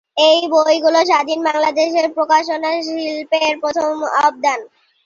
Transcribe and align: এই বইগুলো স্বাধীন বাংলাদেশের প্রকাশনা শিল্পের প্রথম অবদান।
এই 0.27 0.39
বইগুলো 0.53 0.99
স্বাধীন 1.09 1.39
বাংলাদেশের 1.47 2.05
প্রকাশনা 2.15 2.69
শিল্পের 2.87 3.53
প্রথম 3.61 3.93
অবদান। 4.21 4.59